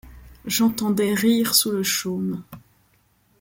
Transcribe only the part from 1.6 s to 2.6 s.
le chaume